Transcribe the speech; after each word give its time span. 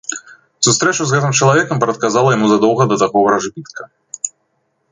Сустрэчу 0.67 1.03
з 1.09 1.15
гэтым 1.15 1.31
чалавекам 1.41 1.77
прадказала 1.83 2.29
яму 2.37 2.45
задоўга 2.53 2.83
да 2.93 2.99
таго 3.03 3.17
варажбітка. 3.27 3.81